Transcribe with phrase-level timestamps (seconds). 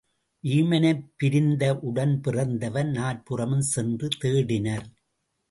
[0.43, 4.87] வீமனைப் பிரிந்த உடன்பிறந்தவர் நாற்புறமும் சென்று தேடினர்.